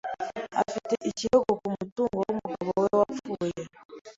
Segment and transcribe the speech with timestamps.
[0.61, 3.61] Afite ikirego ku mutungo w'umugabo we wapfuye.